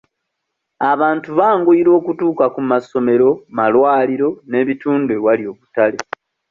[0.91, 5.99] Abantu banguyirwa okutuuka ku masomero, malwaliro n'ebitundu ewali obutale.